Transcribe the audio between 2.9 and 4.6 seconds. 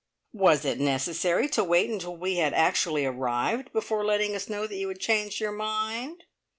arrived, before letting us